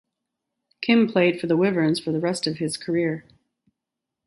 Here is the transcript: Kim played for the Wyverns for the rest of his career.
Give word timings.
Kim 0.81 1.07
played 1.07 1.39
for 1.39 1.45
the 1.45 1.55
Wyverns 1.55 1.99
for 1.99 2.11
the 2.11 2.19
rest 2.19 2.47
of 2.47 2.57
his 2.57 2.75
career. 2.75 3.23